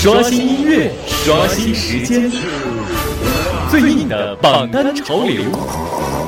[0.00, 2.30] 刷新音乐，刷新时间，
[3.68, 5.42] 最硬的榜单潮流，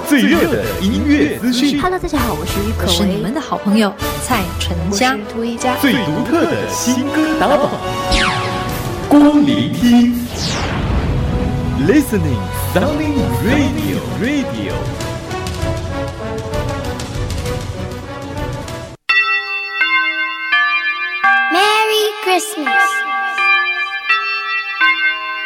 [0.09, 1.81] 最热的音乐资讯。
[1.81, 3.95] Hello，大家好，我是于可是你们的好朋友
[4.27, 5.77] 蔡淳佳，涂一佳。
[5.77, 7.71] 最独特的新歌打榜，
[9.09, 10.17] 光聆听
[11.87, 12.43] ，Listening
[12.75, 14.75] Sounding Radio Radio。
[21.53, 23.00] Merry Christmas.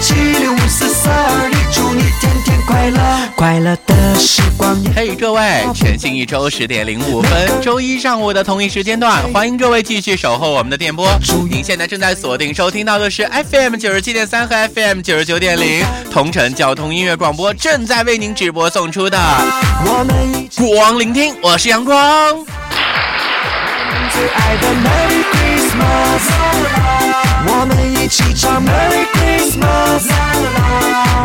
[0.00, 3.28] 七，六五四三二一，祝你天天快乐！
[3.36, 11.08] 快乐的时光也嘿，各位，全新一周十点零五分，周一上午的同一时间段，欢迎各位继续守候我们的电波。
[11.50, 19.18] 您现在正在锁定收听到的是 FM 九十七点三和 FM 九十九点零，同城交通音乐广播正在为您直播送出的
[19.84, 21.96] 我们一起光聆听，我是阳光。
[24.12, 26.24] 最爱的 Merry Christmas，
[28.02, 30.10] 一起唱 Merry Christmas，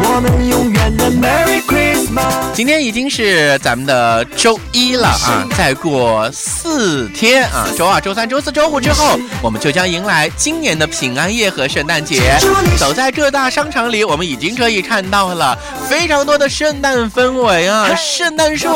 [0.04, 2.54] 我们永远的 Merry Christmas。
[2.54, 12.38] 今天已经是咱们的周一了啊，再过四天啊，周二、周三、周四周五之后，我们就将迎来今年的平安夜和圣诞节。
[12.78, 15.58] 走在各大商场里，我们已经可以看到了
[15.90, 18.70] 非常多的圣诞氛围啊，圣诞树、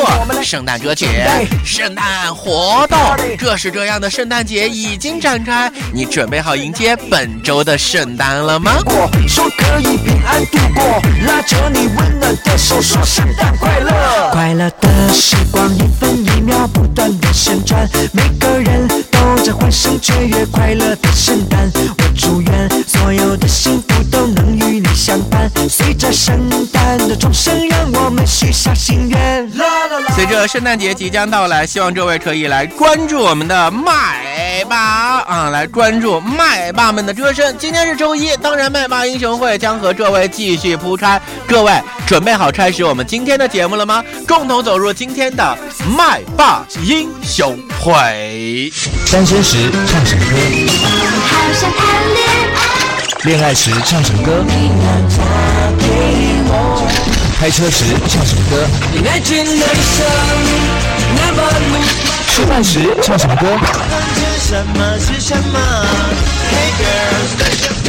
[0.44, 1.08] 圣诞歌曲、
[1.64, 3.00] 圣诞活动，
[3.38, 5.72] 各式各样的圣诞节已经展开。
[5.92, 8.72] 你准备好迎接本周的圣诞了吗？
[9.28, 13.92] 说可以平安度过，拉着你温暖的手，说圣诞快乐。
[14.32, 21.70] 快乐的时光一分一秒不断的旋转，每个人都在欢声雀跃，快乐的圣诞。
[21.76, 27.61] 我祝愿所有的幸福都能与你相伴，随着圣诞的钟声，
[30.32, 34.78] 着圣诞节即将到来，希望各位可以来关注我们的麦霸
[35.24, 37.54] 啊，来关注麦霸们的歌声。
[37.60, 41.22] 今天是周一，当然麦霸英雄会将和各位继续铺开。
[41.46, 41.74] 各位
[42.08, 44.02] 准备好开始我们今天的节目了吗？
[44.26, 45.58] 共同走入今天的
[45.98, 48.72] 麦霸英雄会。
[49.12, 50.38] 单身时唱什么歌？
[51.28, 51.80] 好想谈
[52.14, 52.26] 恋
[52.56, 52.60] 爱，
[53.24, 54.46] 恋爱时唱什么歌？
[57.42, 58.68] 开车时唱什么歌？
[62.30, 63.48] 吃饭时唱什么歌？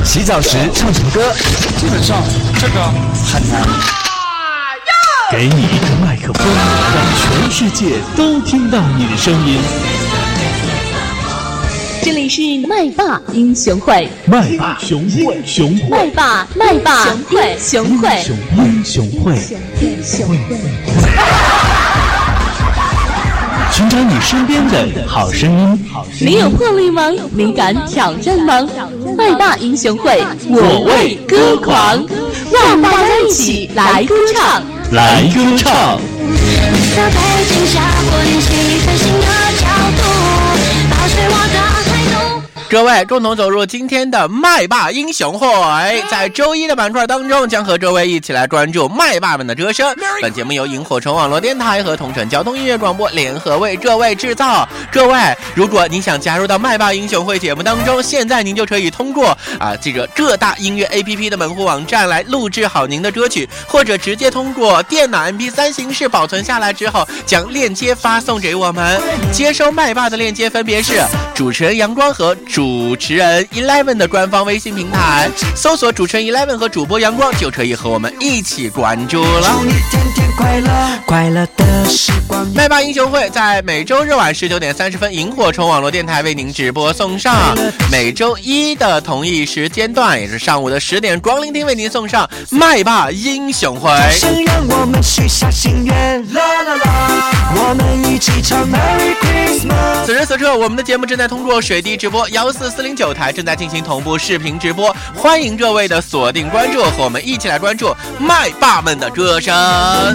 [0.03, 1.35] 洗澡时唱什么歌？
[1.79, 2.23] 基本上
[2.59, 2.83] 这个
[3.31, 3.63] 很难。
[5.31, 6.47] 给你一个麦克风，
[6.95, 9.59] 让全世界都听到你的声音。
[12.05, 19.37] 这里是麦霸英雄会，麦霸雄会，雄麦，霸麦霸英雄会，雄英雄会，
[19.81, 20.57] 英雄会。
[23.71, 25.89] 寻找你身边的好声音。
[26.21, 27.09] 你有魄力吗？
[27.37, 28.69] 你敢挑战吗？
[29.17, 32.05] 麦霸英雄会，我为歌狂，
[32.53, 34.61] 让大家一起来歌唱。
[34.91, 36.01] 来歌唱。
[36.97, 37.17] 在背
[37.49, 37.81] 景下
[38.11, 39.27] 混气氛新的
[39.61, 40.03] 角度，
[40.91, 41.82] 保持我的。
[42.73, 45.47] 各位共同走入今天的麦霸英雄会，
[46.11, 49.95] 在周一的板块当中，将和各位一起来关注麦霸们的歌声。
[50.23, 54.67] 本节目由萤火虫网络电台和同城交通音乐广播联合为各位制造。
[54.91, 68.99] 各位，如果您想加入到麦霸英雄会节目当中，现在您就可以通过啊这个各大音乐 APP 的门户网站来录制好您的歌曲，或者直接通过电脑 MP3 形式保存下来之后，将链接发送给我们。
[69.31, 71.03] 接收麦霸的链接分别是
[71.35, 72.62] 主持人阳光和主
[72.99, 79.51] 持人 Eleven 的官方微信平台，搜索主持人 Eleven 和主播阳光，就可以和我们一起关注了。
[79.53, 80.71] 祝你天天快乐，
[81.07, 82.47] 快乐的时光。
[82.55, 87.55] 麦霸英雄会在每周日晚十九点三十分，萤火虫网络电台为您直播送上；
[87.91, 93.91] 每周一的同一时间段，也是上午的十点，光聆听为您送上麦霸英雄会。
[94.45, 100.05] 让我们许下心愿，啦啦啦，我们一起唱 Merry Christmas。
[100.05, 109.55] 此时此刻，我们的节目正在通过水滴直播幺幺四四零九台正在进行同步视频直播欢迎各位的锁定关注和我们一起来关注麦霸们的歌声。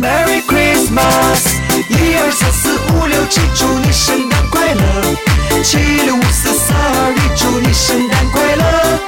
[0.02, 1.48] Merry christmas
[1.90, 5.64] 一二三四五六七祝你圣诞快乐。
[5.64, 9.00] 七六五四三二一祝你圣诞快乐。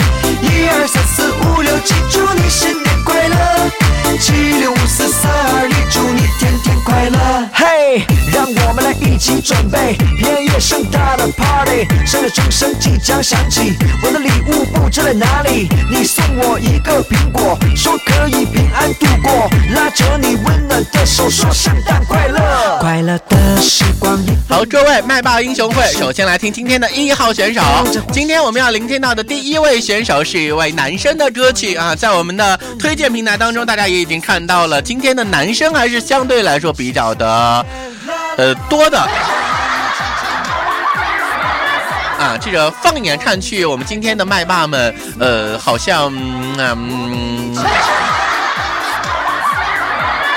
[0.41, 3.35] 一二三四五六七祝你新年快乐。
[4.21, 4.31] 七
[4.61, 7.49] 六五四三二一祝你天天快乐。
[7.51, 7.78] 嘿
[8.31, 15.67] 让我们来一起准备，偏夜盛大的 party，圣诞钟声即将响起，我的礼物不知在哪里？
[15.89, 27.61] 你送我一个苹果，说可以平安度过，拉着你温暖的手说圣诞快乐，快乐的时光好，各位麦霸英雄会，首先来听今天的一号选手。
[28.11, 37.65] 今天我们要聆听到的第一位选手是一位男生的歌曲啊，在我们的推荐平台当中，大家也已经看到了，今天的男生还是相对来说比较的，
[38.39, 38.97] 呃，多的。
[42.17, 46.09] 啊，这个放眼看去，我们今天的麦霸们，呃，好像，
[46.57, 47.53] 嗯，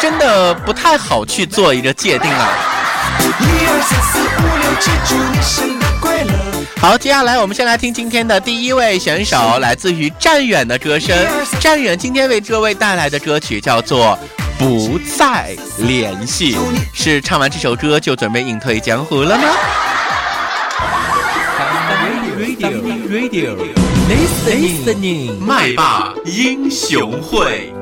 [0.00, 2.48] 真的不太好去做一个界定啊。
[6.80, 11.16] 好，接下来我们先来听今天的第一位选手，来自于战远的歌声。
[11.60, 14.18] 战远今天为各位带来的歌曲叫做
[14.62, 16.54] 《不再联系》，
[16.92, 19.42] 是唱完这首歌就准备隐退江湖了吗
[23.10, 23.56] ？Radio。
[24.08, 27.81] Listening 麦霸英雄会。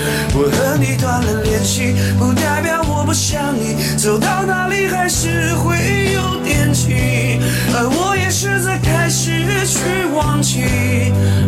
[0.33, 5.75] 我和你断了联系，不代表我不想你，走到哪里还是会
[6.13, 7.39] 有惦记，
[7.73, 9.29] 而我也试着开始
[9.65, 10.63] 去忘记，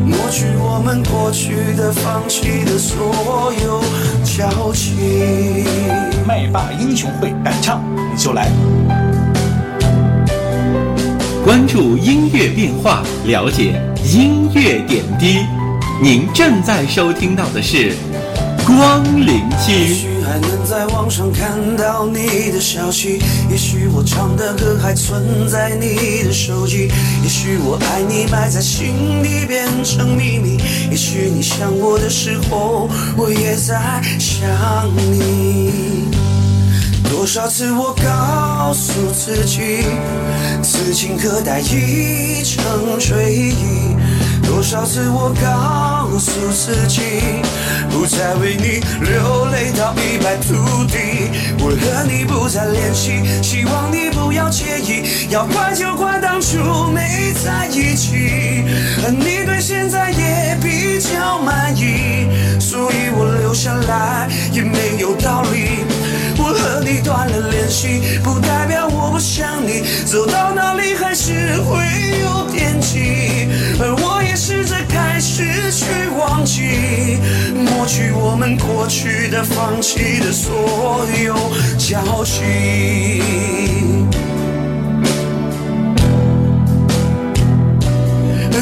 [0.06, 3.82] 抹去我们过去的、放弃的所有
[4.24, 5.66] 交集。
[6.28, 8.52] 麦霸英雄会敢唱你就来。
[11.46, 15.46] 关注音乐变化，了解音乐点滴。
[16.02, 17.94] 您正在收听到的是
[18.66, 19.88] 光临也。
[19.94, 23.20] 许还能在网上看到你的消息，
[23.50, 26.90] 也许我唱的歌还存在你的手机，
[27.22, 30.58] 也许我爱你埋在心底变成秘密，
[30.90, 34.48] 也许你想我的时候，我也在想
[35.12, 36.10] 你。
[37.10, 39.86] 多少次我告诉自己，
[40.64, 43.96] 此情可待已成追忆。
[44.44, 47.02] 多少次我告诉自己，
[47.90, 51.32] 不再为你流泪到一败涂地。
[51.60, 55.28] 我和你不再联系，希望你不要介意。
[55.30, 56.58] 要怪就怪当初
[56.94, 58.64] 没在一起，
[59.04, 65.86] 而你对现在也比较满意，所以我留下来也没有道理。
[66.38, 71.80] 我和你断了联系，不代表我不想你，走到哪里还是会
[72.22, 73.48] 有惦记，
[73.80, 74.03] 而我
[74.94, 75.86] 开始去
[76.20, 77.18] 忘记，
[77.56, 81.34] 抹去我们过去的、放弃的所有
[81.80, 83.24] 交集。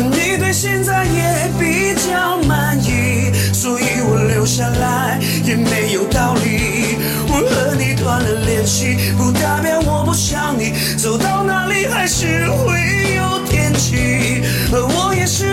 [0.09, 6.95] 你对现在也比较满意，所以我留下来也没有道理。
[7.27, 15.50] 我和你断了联系，不代表我不想你，走到哪里还是会有惦记，而我也是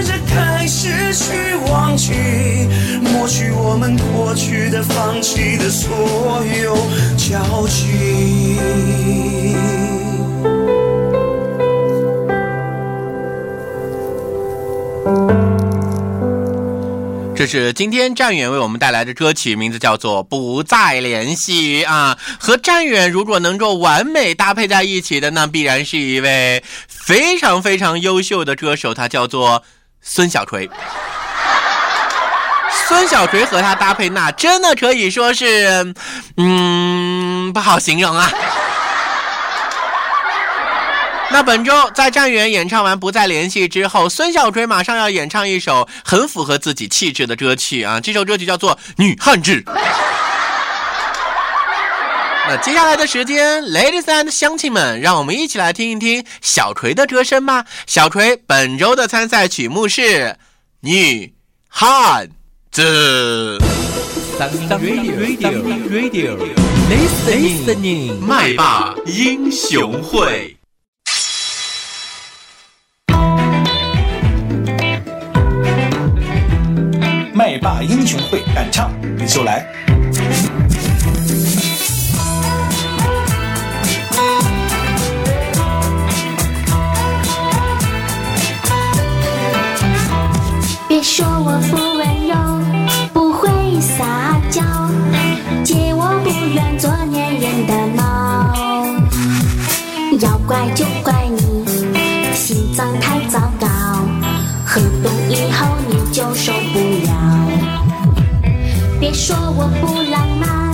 [0.80, 2.12] 失去忘记，
[3.02, 5.90] 抹去我们过去的、放弃的所
[6.62, 6.76] 有
[7.16, 8.56] 交集。
[17.34, 22.16] 这是今天战远为我们带来的歌曲，名字叫做《不再联系》啊。
[22.38, 29.64] 和战远如果能够完美搭配在一起的，那必然是一位非常非常优秀的歌手，他叫做
[30.10, 30.68] 孙小锤。
[32.70, 35.94] 孙小锤和他搭配，那真的可以说是，
[36.38, 38.30] 嗯，不好形容啊。
[41.30, 48.00] 那本周在战远演唱完《不再联系》之后，孙小锤马上要演唱一首很符合自己气质的歌曲啊！
[48.00, 49.52] 这首歌曲叫做《女汉子》。
[52.50, 57.66] 那接下来的时间，ladies and 乡亲们，让我们一起来听一听小锤的歌声吧。
[57.86, 60.00] 小锤本周的参赛曲目是
[60.80, 61.34] 《女
[61.68, 62.26] 汉
[62.72, 63.58] 子》。
[64.38, 66.38] Radio Radio
[66.88, 70.56] Listening 麦霸英雄会。
[77.34, 79.70] 麦霸英雄会敢唱你就来。
[109.28, 110.72] 说我不浪漫，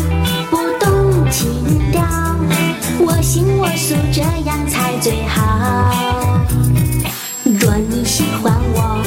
[0.48, 2.04] 不懂情调，
[3.00, 5.90] 我行我素这样才最好。
[7.42, 9.02] 若你喜欢我，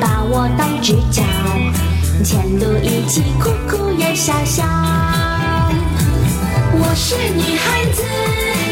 [0.00, 1.20] 把我当知交，
[2.22, 4.62] 前路一起哭哭也笑笑。
[6.72, 8.04] 我是女孩子，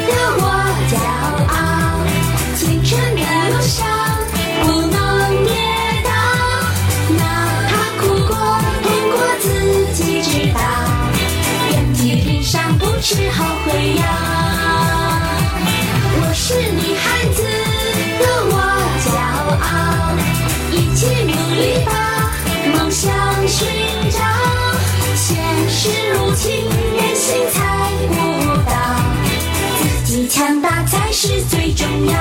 [0.07, 0.15] 有
[0.45, 0.58] 我
[13.01, 14.03] 吃后悔药。
[16.21, 17.43] 我是女孩子，
[18.19, 18.55] 有我
[19.07, 19.09] 骄
[19.63, 19.73] 傲，
[20.73, 21.91] 一起努力把
[22.77, 23.07] 梦想
[23.47, 23.57] 寻
[24.11, 24.19] 找。
[25.15, 25.27] 现
[25.69, 27.57] 实如情，人心猜
[28.09, 28.13] 不
[28.69, 28.73] 到，
[30.05, 32.19] 自己强大才是最重要。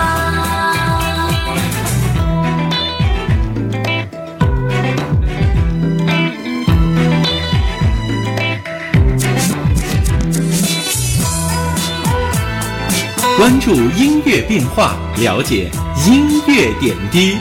[13.48, 15.72] 关注音乐变化，了解
[16.06, 17.38] 音乐点滴。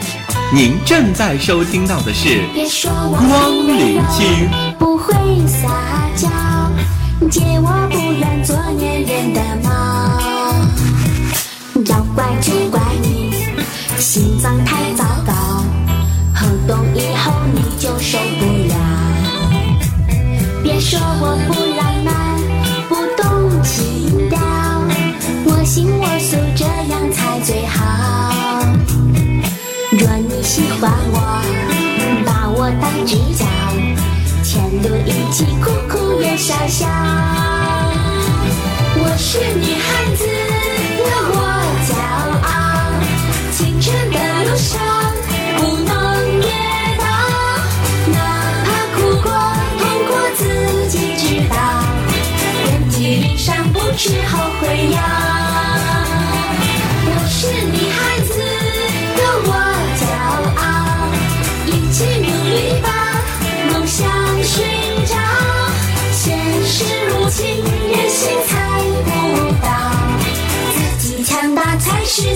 [0.55, 2.43] 您正在收听到的是
[2.93, 4.23] 光临期。
[4.79, 5.13] 不会
[5.49, 5.69] 撒
[6.15, 6.29] 娇，
[7.29, 9.69] 借我不愿做粘人的猫。
[11.87, 13.33] 要怪就怪你
[13.99, 15.05] 心脏太糟
[33.07, 33.47] 知交，
[34.43, 36.89] 前路一起哭哭也笑笑。
[38.99, 40.27] 我是女汉子，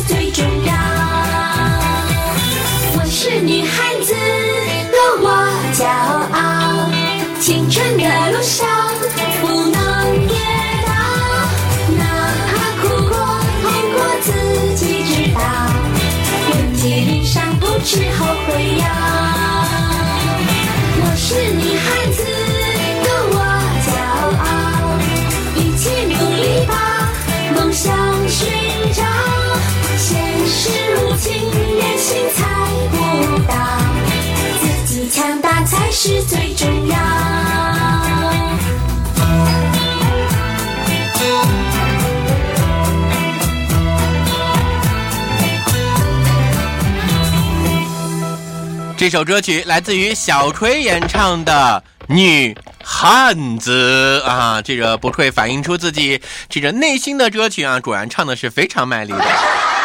[0.07, 0.73] 最重要。
[2.97, 4.15] 我是女孩子，
[4.93, 5.29] 有我
[5.75, 5.87] 骄
[6.33, 6.91] 傲，
[7.41, 8.67] 青春的路上
[36.03, 36.97] 是最重要。
[48.97, 59.80] 这首歌曲来自于小锤演唱的《女汉子》啊，这个不愧反映出自己这个内心的歌曲啊，果然唱的是非常卖力的。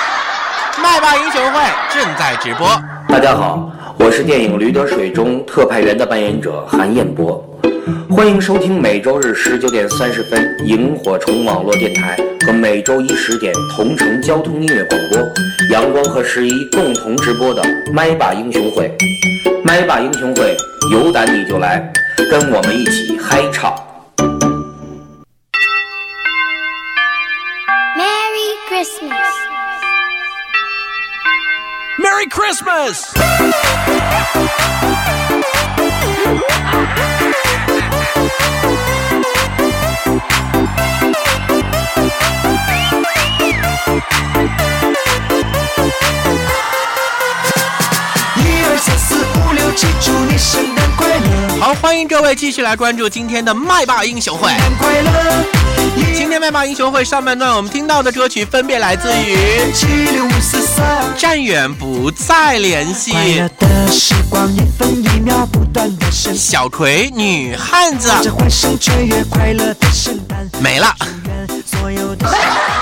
[0.81, 1.59] 麦霸英雄会
[1.93, 2.67] 正在直播，
[3.07, 7.43] 大家好，我是电影《驴得水》中特派员的扮演者韩彦博，
[8.09, 15.19] 欢迎收听每周日十九点三十分萤火虫网络电台和每周一十点同城交通音乐广播，
[15.71, 17.63] 阳光和十一共同直播的
[17.93, 18.91] 麦霸英雄会。
[19.63, 20.57] 麦霸英雄会，
[20.91, 21.91] 有胆你就来，
[22.29, 23.73] 跟我们一起嗨唱。
[27.97, 29.24] Merry Christmas。
[32.15, 33.11] merry christmas!
[48.37, 54.51] 一二三四五六七祝你圣诞快乐好欢迎各位继续来关注今天的麦霸英雄会。
[56.13, 59.87] 今天麦霸英雄会上半段我们听到的歌曲分别来自于七
[60.19, 60.61] 五四
[61.17, 63.11] 站远不再联系、
[63.57, 70.93] 的时光一分一秒不断的升，小葵女汉子这欢声雀跃，快乐的圣诞，没了。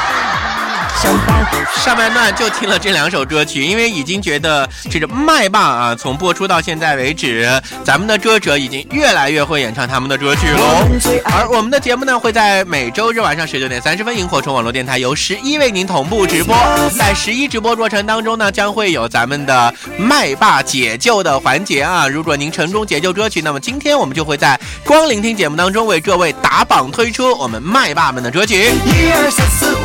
[1.84, 7.50] 上半段就听了这两首歌曲，因为已经觉得这个麦霸啊，从播出到现在为止，
[7.84, 10.88] 咱们的歌者已经越来越会演唱他们的歌曲喽。
[11.26, 16.56] 而我们的节目呢，会在每周日晚上十九点三十分，萤火虫网络电台由十一为您同步直播。
[16.98, 22.08] 在十一直播过程当中呢，将会有咱们的麦霸解救的环节啊。
[22.08, 28.72] 如果您成功解救歌曲，那么今天我们就会在光聆听节目当中为各位打榜推出我们麦霸们的歌曲。
[28.86, 29.76] 一二三四，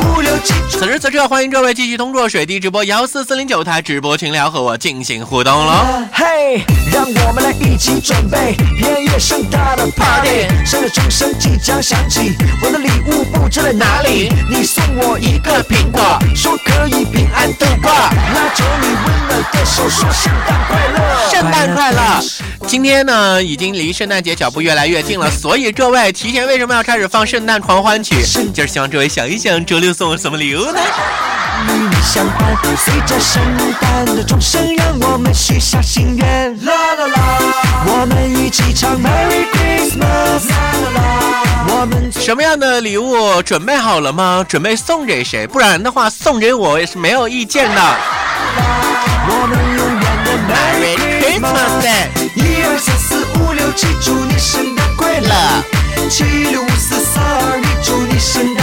[0.71, 5.85] 此时此刻，欢迎各位继续通过水滴直播幺四四零九台直播群聊和我进行互动喽。
[6.13, 6.63] 嘿，
[6.93, 14.31] 让我们来一起准备偏越盛大的 party，生日钟声即将响起，我的礼物布置在哪里？
[14.49, 16.01] 你送我一个苹果，
[16.33, 22.23] 说可以平安度过，拉着你温暖的手，说圣诞快乐，圣诞快乐！
[22.67, 28.15] 今天呢，已经离圣诞节脚步越来越近了，所以各位提前为什么要开始放圣诞狂欢曲？
[28.53, 30.79] 就是希望各位想一想，周六送我什么礼物呢？
[31.67, 33.41] 与你相伴，随着圣
[33.81, 36.65] 诞的钟声，让我们许下心愿。
[36.65, 37.17] 啦啦啦，
[37.85, 40.49] 我们一起唱 Merry Christmas。
[40.49, 41.01] 啦啦啦，
[41.67, 44.45] 我们什么样的礼物准备好了吗？
[44.47, 45.45] 准备送给谁？
[45.45, 47.81] 不然的话，送给我也是没有意见的。
[49.31, 52.07] 我们永远的 Merry Christmas。
[52.35, 55.29] 一二三四五六七，祝你圣诞快乐。
[56.09, 58.58] 七六五四三二一，祝你圣诞。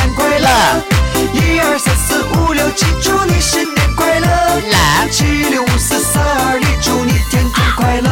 [1.33, 4.27] 一二三四五六七，祝你新年快乐。
[4.71, 5.09] 来。
[5.11, 8.11] 七六五四三二一，祝你天天快乐。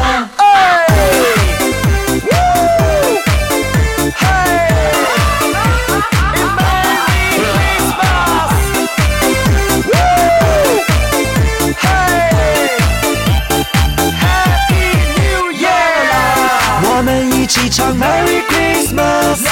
[16.87, 19.45] 我们一起唱 Merry Christmas，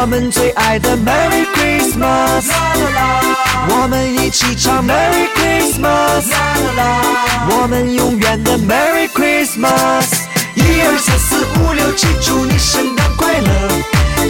[0.00, 3.20] 我们最爱的 Merry Christmas，啦啦啦
[3.68, 10.06] 我们一起唱 Merry Christmas，啦啦啦我们永远的 Merry Christmas。
[10.54, 13.50] 一二三四五六七，祝你圣诞快乐！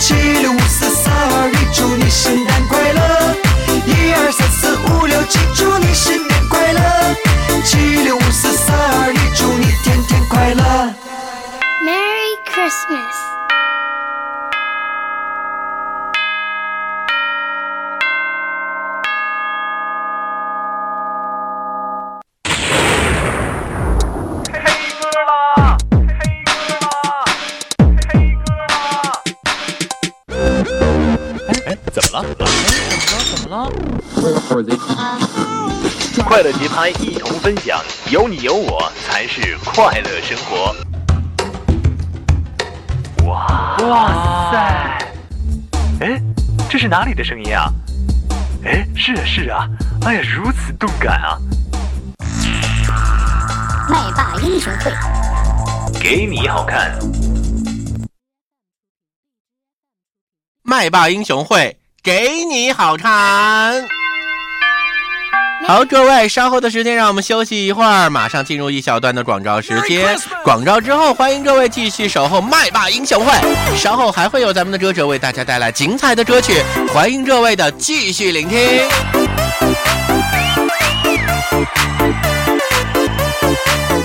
[0.00, 3.36] 七六五四三二一，祝你圣诞快乐！
[3.84, 6.80] 一二三四五六七，祝你新年快乐！
[7.62, 10.94] 七六五四三二一，祝你天天快乐
[11.84, 13.47] ！Merry Christmas.
[36.48, 37.78] 乐节拍一同分享，
[38.10, 40.74] 有你有我才是快乐生活。
[43.26, 44.98] 哇哇塞！
[46.00, 46.22] 哎，
[46.70, 47.70] 这是哪里的声音啊？
[48.64, 49.68] 哎，是啊是啊，
[50.06, 51.38] 哎呀，如此动感啊！
[53.90, 54.90] 麦霸英雄会，
[56.00, 56.98] 给你好看。
[60.62, 63.86] 麦霸英雄会给你好看。
[65.66, 70.16] 好，各位，稍后的时间让我们休息一会儿，马上进入一小段的广告时间。
[70.42, 73.32] 广告之后，欢迎各位继续守候麦霸英雄会。
[73.76, 78.58] 稍后还会有咱们的歌者为大家带来精彩的歌曲，欢迎各位的继续聆听。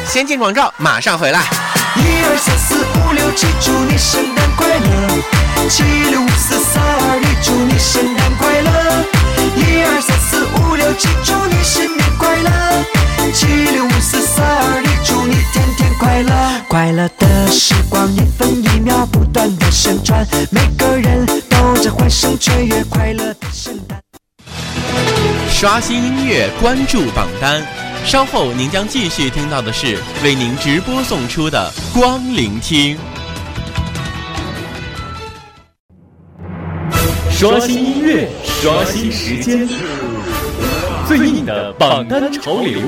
[0.05, 1.39] 先进广告，马上回来。
[1.95, 5.69] 一二三四五六七，祝你圣诞快乐！
[5.69, 9.12] 七六五四三二一，祝你圣诞快乐！
[9.55, 12.51] 一二三四五六七，祝你新年快乐！
[13.33, 16.61] 七六五四三二一，祝你天天快乐！
[16.67, 23.99] 快乐的时光一分一秒不断的旋转，每个人都在欢声雀跃，快乐的圣诞。
[25.49, 27.63] 刷新音乐，关注榜单。
[28.05, 32.97] 稍后您将继续听到的是为您直播送出的光聆听。
[37.43, 38.29] 刷新音乐，
[38.61, 39.67] 刷新时间，
[41.05, 42.79] 最硬的榜单潮流，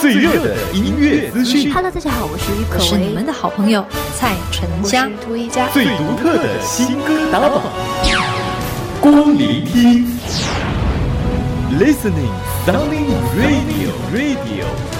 [0.00, 3.86] 最热的音乐资讯，Hello，大家好，我是于可为，是你们的好朋友
[4.18, 5.08] 蔡淳佳。
[5.24, 7.62] 涂一佳，最独特的新歌打榜，
[9.00, 10.04] 光聆听
[11.78, 12.34] ，Listening
[12.66, 13.06] Sounding
[13.38, 14.99] Radio Radio。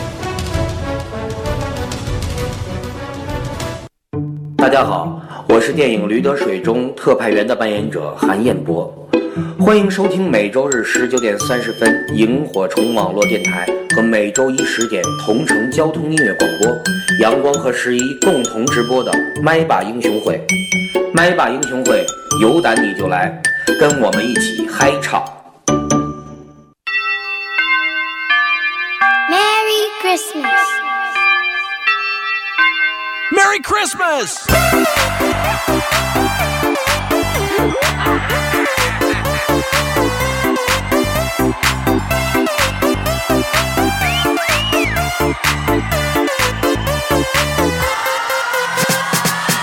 [4.60, 5.18] 大家好，
[5.48, 8.94] 我是电影《驴得水》中特派员的扮演者韩彦博，
[9.58, 16.70] 欢迎收听每周日十九点三十分萤火虫网络电台和每周一十点同城交通音乐广播，
[17.20, 19.10] 阳光和十一共同直播的
[19.42, 20.38] 麦霸英雄会。
[21.14, 22.04] 麦霸英雄会，
[22.42, 23.40] 有胆你就来，
[23.80, 25.24] 跟我们一起嗨唱。
[29.30, 30.79] Merry Christmas.
[33.32, 34.44] Merry Christmas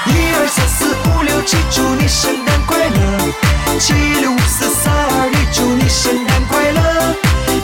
[0.05, 2.95] 1234567，祝你圣诞快乐。
[3.79, 6.81] 7654321，祝你圣诞快乐。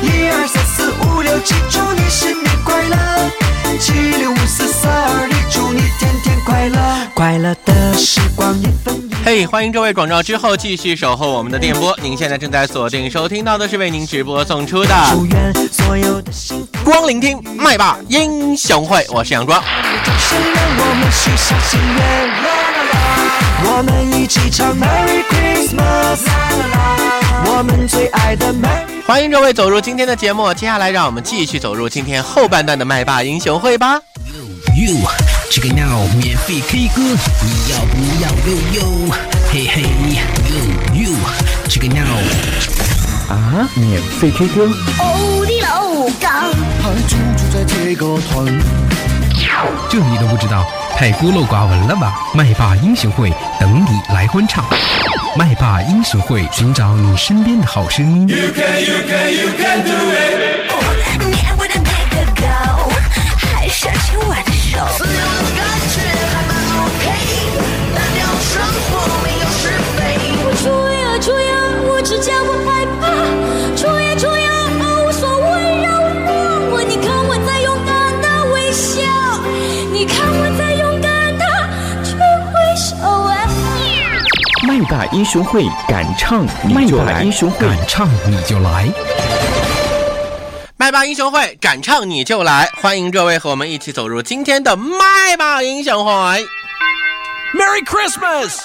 [0.04, 2.96] 1234567，祝你新年快乐。
[3.80, 5.33] 7654321。
[5.74, 6.80] 你天天快乐！
[7.16, 9.14] 快乐的时光一分一。
[9.26, 11.98] 嘿欢迎这位广告之后继续守候我们的电波。
[12.00, 14.94] 您现在正在锁定收听到的是为您直播送出的。
[16.84, 19.60] 光聆听麦霸英雄会，我是杨庄。
[20.06, 23.00] 掌声让我们许下心愿，啦啦啦！
[23.66, 27.46] 我们一起唱 Merry Christmas，啦啦啦！
[27.48, 29.04] 我们最爱的 Merry。
[29.08, 34.00] 欢迎各位走入今天的节目，接下来让我们继续走入今天后半段的麦霸英雄会吧。
[34.76, 34.98] You
[35.50, 37.02] check it now，免费 K 歌，
[37.42, 38.82] 你要不要悠悠？
[39.52, 39.82] 嘿嘿
[40.50, 41.12] ，You You
[41.68, 42.18] check it now。
[43.30, 46.52] 啊，免费 K 歌，哦的楼岗，
[46.82, 48.46] 还驻驻在这个团，
[49.90, 50.66] 这你都不知道，
[50.98, 52.14] 太孤陋寡闻了吧？
[52.34, 54.66] 麦霸英雄会等你来欢唱，
[55.38, 58.28] 麦霸英雄会寻找你身边的好声音。
[58.28, 58.38] 年
[61.58, 62.90] 我的那个高，
[63.38, 64.80] 还想牵我的手。
[64.98, 65.18] 所有的
[65.56, 65.62] 感
[65.94, 66.02] 觉
[66.34, 67.06] 还蛮 OK，
[67.94, 68.52] 单调生
[68.90, 68.92] 活
[69.24, 69.64] 没有是
[69.96, 69.98] 非。
[70.44, 70.66] 我出
[70.98, 71.54] 呀出呀，
[71.88, 73.02] 我只叫不害怕。
[73.78, 74.50] 出呀出呀，
[74.82, 75.46] 哦无所谓，
[75.84, 76.34] 让我让
[76.72, 76.74] 我。
[76.84, 79.02] 你看我在勇敢的微笑，
[79.92, 81.46] 你看我在勇敢的
[82.04, 82.16] 去
[82.52, 83.32] 挥手啊。
[84.68, 88.90] 麦霸英雄会敢唱你就来，英雄会敢唱你就来。
[90.84, 92.70] 麦霸英雄会，敢唱你就来！
[92.82, 96.12] 欢迎各位和我们一起走入今天的麦霸英雄会。
[97.54, 98.58] Merry Christmas！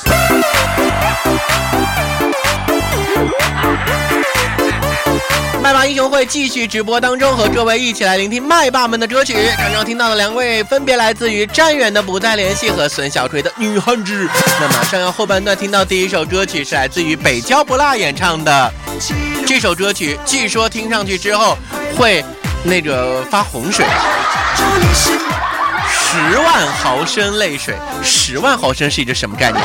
[5.62, 9.36] 麦霸英雄会继续直播当中，和各位一起来聆听麦霸们的歌曲。
[9.56, 14.24] 刚刚听到的两位分别来自于战远的《不再联系》和孙小锤的《女汉子》。
[14.60, 18.72] 那马上要后半段听到第一首歌曲是来自于北郊不辣演唱的
[19.46, 21.56] 这首歌曲，据说听上去之后
[21.98, 22.24] 会
[22.62, 23.84] 那个发洪水。
[24.56, 25.18] 祝你生
[25.90, 29.60] 十万毫升泪水，十万毫升是一个什么概念？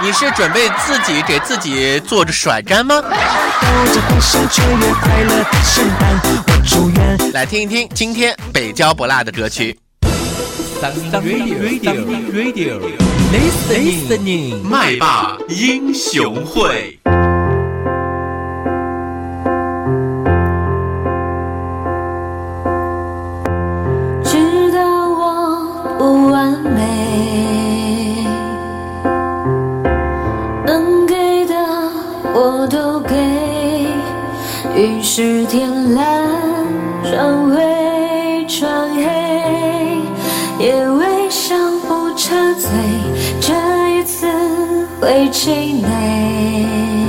[0.00, 3.02] 你是准备自己给自己做着甩干吗？
[7.32, 9.76] 来听一听今天北郊不辣的歌曲。
[13.32, 16.98] Listening，麦霸英雄会。
[26.30, 28.26] 完美，
[30.66, 31.54] 能给的
[32.34, 33.14] 我都给，
[34.76, 36.28] 于是天蓝
[37.02, 39.02] 转灰转黑，
[40.58, 41.54] 也微笑
[41.88, 42.68] 不插嘴，
[43.40, 43.54] 这
[43.98, 44.26] 一次
[45.00, 47.07] 会气馁。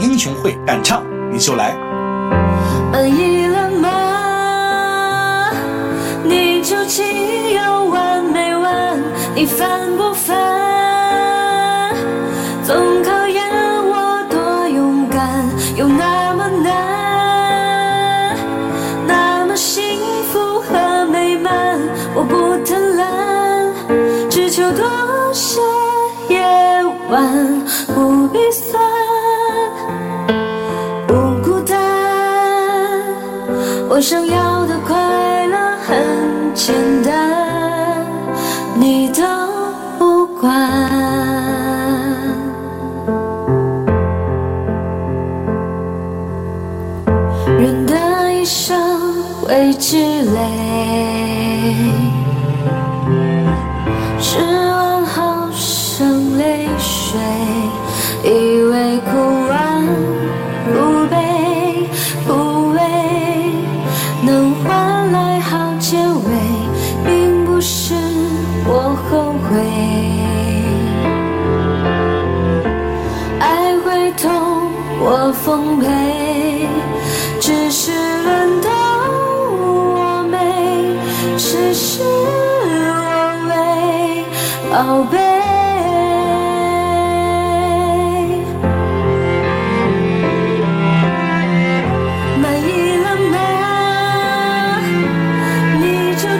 [0.00, 1.87] 英雄会敢唱你就来。
[33.98, 34.94] 我想要的快
[35.48, 36.87] 乐很简单，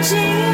[0.01, 0.48] 你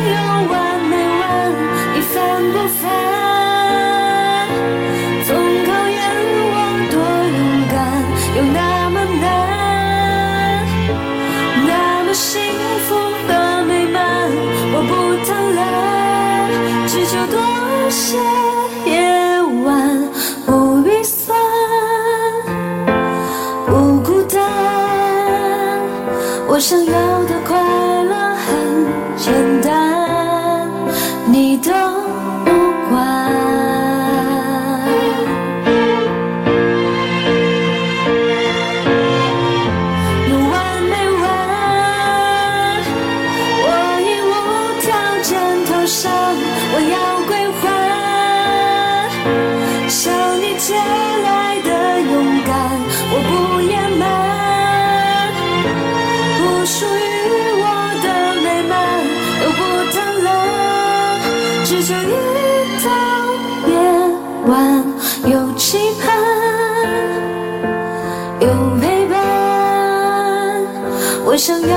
[71.36, 71.75] 我想要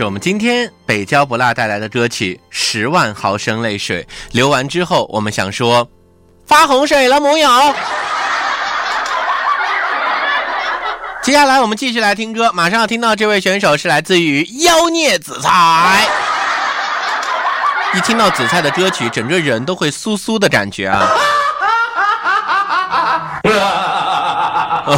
[0.00, 4.02] 是我们今天北郊不辣带来的歌曲《十万毫升泪水》。
[4.32, 5.86] 流完之后，我们想说，
[6.46, 7.48] 发洪水了没有？
[11.20, 16.08] 接下来我们继续来听歌，马上要听到这位选手是来自于妖孽紫菜。
[17.92, 21.10] 一听到紫菜的歌曲，整个人都会酥酥的感觉啊！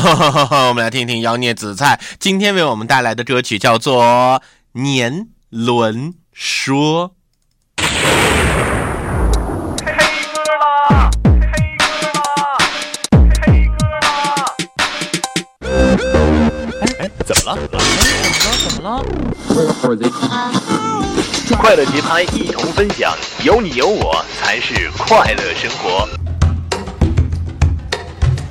[0.69, 4.05] 我们来听听妖孽紫菜今天为我们带来的歌曲，叫做
[4.75, 7.11] 《年轮说》。
[16.99, 17.59] 哎，怎么了？
[17.69, 17.85] 怎么了？
[18.71, 19.05] 怎么了？
[21.59, 26.09] 快乐节拍一同分享，有你有我才是快乐生活。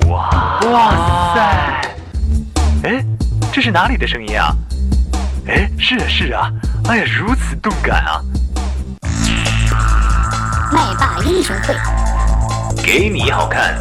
[0.08, 1.40] 哇哇塞！
[2.84, 3.04] 哎，
[3.52, 4.54] 这是哪里的声音啊？
[5.46, 6.50] 哎，是啊是啊，
[6.88, 8.22] 哎呀，如此动感啊！
[10.72, 11.74] 麦霸英雄会，
[12.82, 13.74] 给你好看。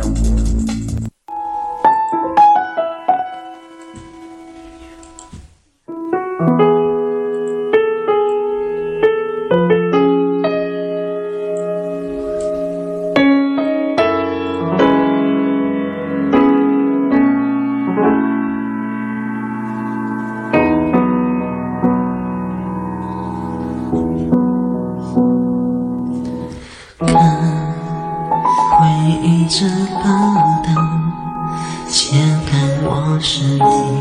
[33.72, 33.98] 是你，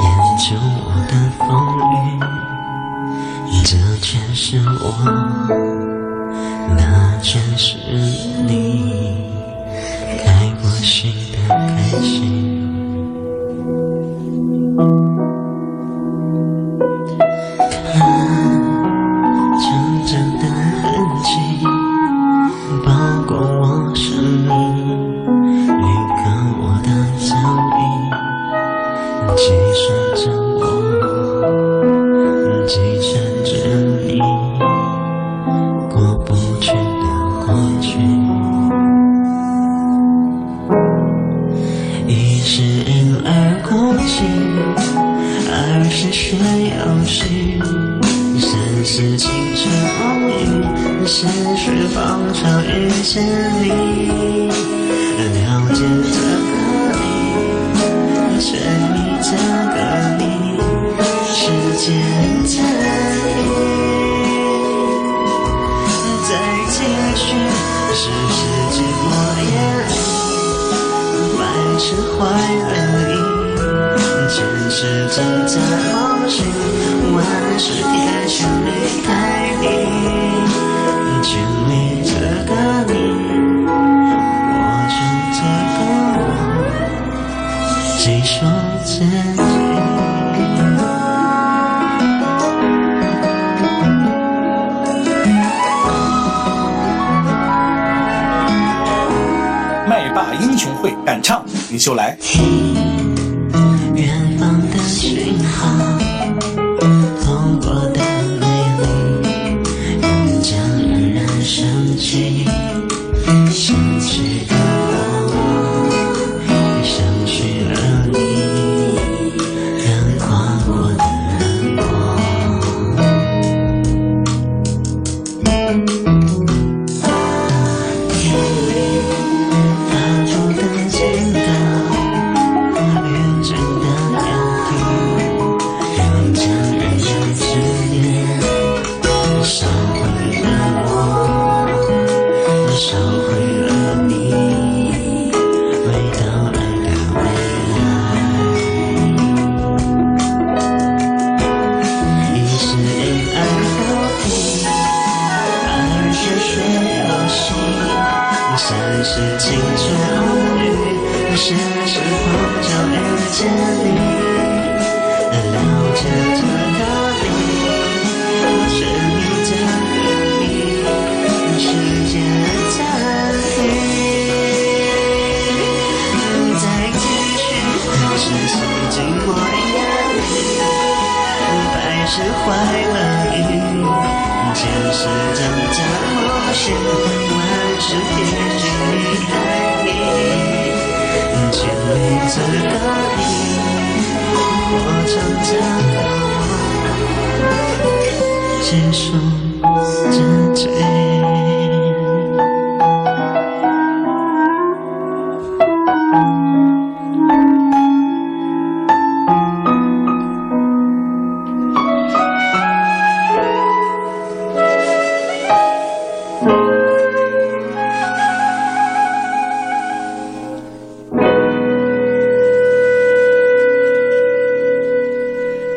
[0.00, 0.06] 研
[0.38, 1.44] 究我的风
[1.92, 4.82] 雨，这全是我，
[6.76, 6.80] 那
[7.20, 7.76] 全是
[8.46, 8.52] 你，
[10.24, 10.26] 开
[10.62, 12.12] 我心的开心。
[71.94, 72.74] 释怀而
[73.06, 73.14] 已，
[74.28, 74.34] 前
[74.68, 75.54] 世正在
[75.92, 75.94] 梦
[76.28, 76.36] 醒，
[77.14, 77.16] 万
[77.56, 78.34] 是铁心
[78.66, 78.68] 离
[79.06, 79.08] 开
[100.84, 102.14] 会敢唱，你就来。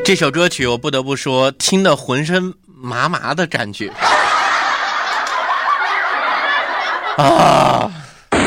[0.07, 3.89] 这首歌曲我不得不说，听得浑身麻麻的感觉
[7.17, 7.91] 啊
[8.31, 8.39] ！Help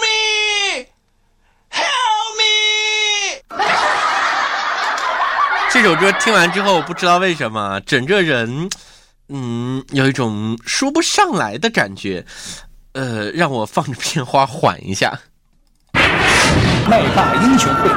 [0.00, 0.86] me!
[1.70, 3.60] Help me!
[5.70, 8.70] 这首歌听完之后，我不知道为什么，整个人，
[9.28, 12.24] 嗯，有一种说不上来的感觉。
[12.94, 15.12] 呃，让我放着片花缓一下。
[16.88, 17.90] 麦霸英雄会，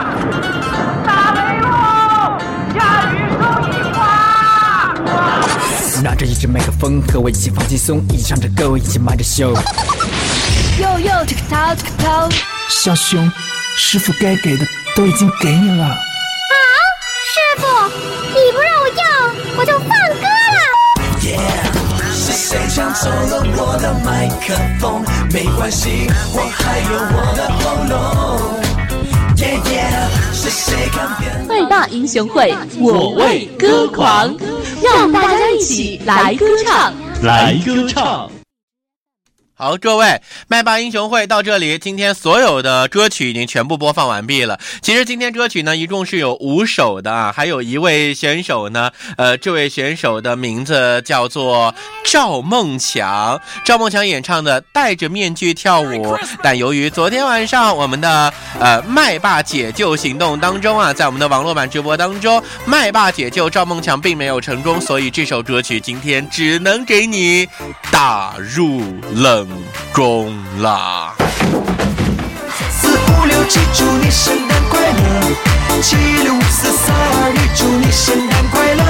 [6.01, 9.53] 拿着一支麦克风，和我一起放轻松，一起唱着歌，一起买着秀。
[10.79, 12.29] 哟哟，这个头，这个头。
[12.69, 13.29] 小熊，
[13.75, 15.85] 师傅该给的都已经给你了。
[15.85, 15.95] 啊，
[17.25, 17.67] 师傅，
[18.29, 19.03] 你不让我要，
[19.57, 20.59] 我就放歌了。
[21.19, 21.67] Yeah，
[22.13, 25.03] 是谁抢走了我的麦克风？
[25.33, 28.58] 没关系，我还有我的喉咙。
[31.47, 34.35] 麦霸英雄会，我为歌狂，
[34.83, 38.29] 让大家一起来歌唱，来歌唱。
[39.61, 44.57] 好，各位，麦霸英雄会到这里，今天所有的歌曲已经全部播放完毕了。
[44.81, 67.45] 其实今天歌曲呢，一共是有五首的啊，还有一位选手呢，呃，这位选手的名字叫做赵梦强，赵梦强演唱的《戴着面具跳舞》，但由于昨天晚上我们的呃麦霸解救行动当中啊，在我们的网络版直播当中，麦霸解救赵梦强并没有成功，所以这首歌曲今天只能给你
[67.91, 68.81] 打入
[69.13, 69.48] 冷。
[69.93, 71.13] 中啦！
[72.71, 75.81] 四五六七，祝你圣诞快乐！
[75.81, 78.81] 七六五四三二一，祝你圣诞快乐！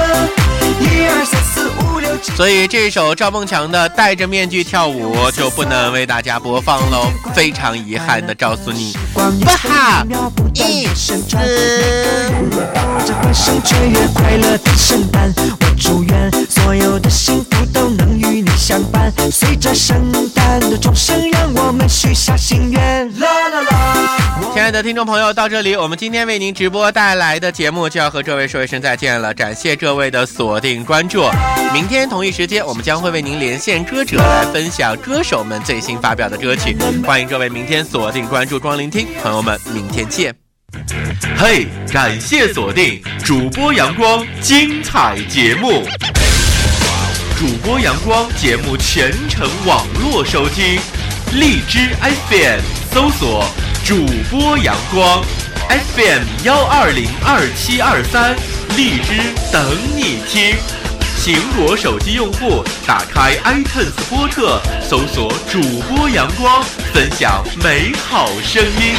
[0.78, 1.99] 一二三四五六。
[2.36, 8.94] 所以这首赵梦强的《戴着面具跳舞》就不能为大家播放喽，非常遗憾的告诉你。
[9.14, 10.06] 哇哈！
[23.68, 24.19] 嗯。
[24.60, 29.32] 亲爱的听众朋友，到这里，我们今天为您直播带来的节目就要和这位说一声再见了。
[29.32, 31.24] 感谢这位的锁定关注，
[31.72, 36.76] 明天同一时间，我们将会为您连线歌者来分享歌手们最新发表的歌曲。
[37.06, 40.34] 欢迎各位明天锁定关注光聆听，朋友们，明天见。
[41.38, 45.84] 嘿，感谢锁定主播阳光精彩节目，
[47.38, 50.78] 主播阳光节目全程网络收听，
[51.32, 51.88] 荔枝
[52.28, 52.60] FM
[52.92, 53.44] 搜索。
[53.84, 55.24] 主播阳光
[55.68, 58.36] ，FM 幺二零二七二三，
[58.76, 60.54] 荔枝等你听。
[61.18, 66.62] 苹果手机用户打开 iTunes 播客，搜索主播阳光，
[66.92, 68.94] 分享美好声音。